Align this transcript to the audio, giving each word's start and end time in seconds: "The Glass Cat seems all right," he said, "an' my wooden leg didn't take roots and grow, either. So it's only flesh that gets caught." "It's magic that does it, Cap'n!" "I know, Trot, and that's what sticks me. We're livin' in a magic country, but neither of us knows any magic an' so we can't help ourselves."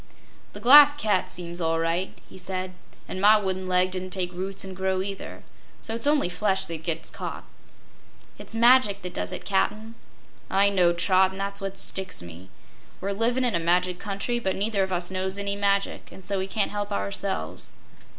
"The 0.53 0.59
Glass 0.59 0.95
Cat 0.95 1.29
seems 1.29 1.61
all 1.61 1.77
right," 1.77 2.17
he 2.27 2.35
said, 2.35 2.73
"an' 3.07 3.21
my 3.21 3.37
wooden 3.37 3.67
leg 3.67 3.91
didn't 3.91 4.09
take 4.09 4.33
roots 4.33 4.63
and 4.63 4.75
grow, 4.75 5.03
either. 5.03 5.43
So 5.79 5.93
it's 5.93 6.07
only 6.07 6.27
flesh 6.27 6.65
that 6.65 6.81
gets 6.81 7.11
caught." 7.11 7.43
"It's 8.39 8.55
magic 8.55 9.03
that 9.03 9.13
does 9.13 9.31
it, 9.31 9.45
Cap'n!" 9.45 9.93
"I 10.49 10.69
know, 10.71 10.91
Trot, 10.91 11.29
and 11.29 11.39
that's 11.39 11.61
what 11.61 11.77
sticks 11.77 12.23
me. 12.23 12.49
We're 12.99 13.11
livin' 13.11 13.45
in 13.45 13.53
a 13.53 13.59
magic 13.59 13.99
country, 13.99 14.39
but 14.39 14.55
neither 14.55 14.81
of 14.81 14.91
us 14.91 15.11
knows 15.11 15.37
any 15.37 15.55
magic 15.55 16.09
an' 16.11 16.23
so 16.23 16.39
we 16.39 16.47
can't 16.47 16.71
help 16.71 16.91
ourselves." 16.91 17.73